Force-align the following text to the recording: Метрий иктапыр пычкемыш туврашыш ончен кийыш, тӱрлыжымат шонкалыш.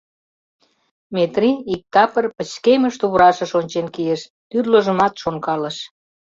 Метрий 1.15 1.57
иктапыр 1.73 2.25
пычкемыш 2.35 2.93
туврашыш 3.01 3.51
ончен 3.59 3.87
кийыш, 3.95 4.21
тӱрлыжымат 4.49 5.13
шонкалыш. 5.21 5.77